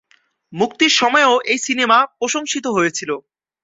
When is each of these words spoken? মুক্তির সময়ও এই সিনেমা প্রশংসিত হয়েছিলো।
মুক্তির 0.53 0.93
সময়ও 0.99 1.33
এই 1.51 1.59
সিনেমা 1.67 1.97
প্রশংসিত 2.19 2.65
হয়েছিলো। 2.67 3.15